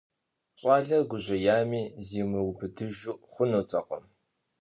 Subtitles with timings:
[0.59, 4.05] ЩӀалэр гужьеями, зимыубыдыжу хъунутэкъым.